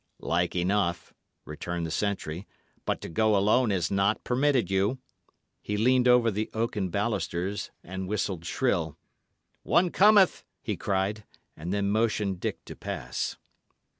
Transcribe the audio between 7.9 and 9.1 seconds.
whistled shrill.